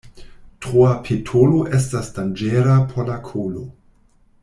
[0.65, 3.67] Troa petolo estas danĝera por la kolo.